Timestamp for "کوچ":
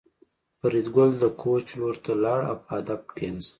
1.41-1.65